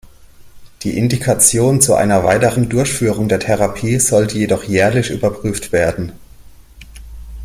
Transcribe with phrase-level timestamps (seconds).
[0.81, 6.13] Die Indikation zu einer weiteren Durchführung der Therapie sollte jedoch jährlich überprüft werden.